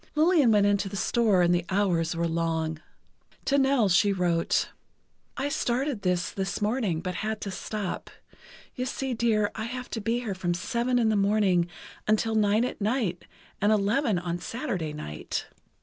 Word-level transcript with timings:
Lillian 0.15 0.51
went 0.51 0.65
into 0.65 0.89
the 0.89 0.95
store 0.97 1.43
and 1.43 1.53
the 1.53 1.63
hours 1.69 2.15
were 2.15 2.27
long. 2.27 2.79
To 3.45 3.59
Nell 3.59 3.87
she 3.87 4.11
wrote: 4.11 4.69
I 5.37 5.47
started 5.47 6.01
this, 6.01 6.31
this 6.31 6.59
morning, 6.59 7.01
but 7.01 7.13
had 7.21 7.39
to 7.41 7.51
stop. 7.51 8.09
You 8.73 8.87
see 8.87 9.13
dear 9.13 9.51
I 9.53 9.65
have 9.65 9.91
to 9.91 10.01
be 10.01 10.21
here 10.21 10.33
from 10.33 10.55
seven 10.55 10.97
in 10.97 11.09
the 11.09 11.15
morning 11.15 11.67
until 12.07 12.33
nine 12.33 12.65
at 12.65 12.81
night, 12.81 13.25
and 13.61 13.71
eleven 13.71 14.17
on 14.17 14.39
Saturday 14.39 14.91
night.... 14.91 15.45